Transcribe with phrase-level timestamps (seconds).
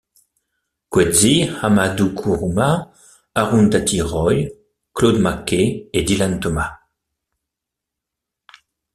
[0.89, 2.91] Coetzee, Ahmadou Kourouma,
[3.35, 4.49] Arundhati Roy,
[4.95, 6.71] Claude McKay et Dylan Thomas.